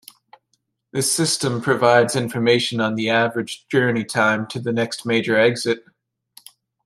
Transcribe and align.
This 0.91 1.13
system 1.13 1.61
provides 1.61 2.15
information 2.15 2.81
on 2.81 2.95
the 2.95 3.11
average 3.11 3.67
journey 3.67 4.03
time 4.03 4.47
to 4.47 4.59
the 4.59 4.73
next 4.73 5.05
major 5.05 5.37
exit. 5.37 5.85